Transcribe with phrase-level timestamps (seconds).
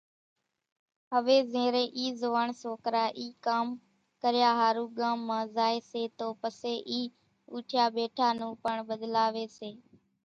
[1.13, 3.67] هويَ زيرين اِي زوئاڻ سوڪرا اِي ڪام
[4.21, 7.01] ڪريا ۿارُو ڳامان زائيَ سيَ تو پسيَ اِي
[7.53, 9.69] اوٺِيا ٻيٺا نون پڻ ٻۮلاوِي سي۔